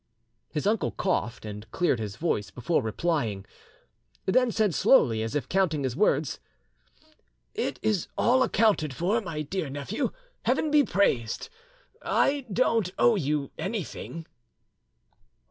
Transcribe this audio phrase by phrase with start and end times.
[0.49, 3.45] His uncle coughed and cleared his voice before replying,
[4.25, 6.39] then said slowly, as if counting his words—
[7.53, 10.09] "It is all accounted for, my dear nephew;
[10.45, 11.49] Heaven be praised!
[12.01, 14.25] I don't owe you anything."